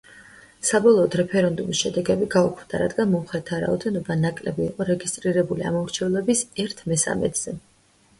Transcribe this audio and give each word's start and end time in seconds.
საბოლოოდ 0.67 1.15
რეფერენდუმის 1.19 1.81
შედეგები 1.83 2.29
გაუქმდა, 2.35 2.79
რადგან 2.83 3.11
მომხრეთა 3.15 3.59
რაოდენობა 3.65 4.17
ნაკლები 4.21 4.65
იყო 4.69 4.87
რეგისტრირებული 4.89 5.67
ამომრჩევლების 5.73 6.43
ერთ 6.65 6.83
მესამედზე. 6.95 7.55